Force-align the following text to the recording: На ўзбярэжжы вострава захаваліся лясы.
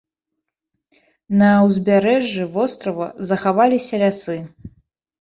На 1.43 1.51
ўзбярэжжы 1.67 2.49
вострава 2.57 3.13
захаваліся 3.31 3.95
лясы. 4.07 4.43